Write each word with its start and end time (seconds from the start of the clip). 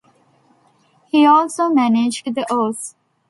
He 1.11 1.27
also 1.27 1.69
managed 1.69 2.25
the 2.33 2.51
aus. 2.51 2.95